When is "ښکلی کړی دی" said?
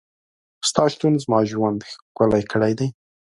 1.91-2.87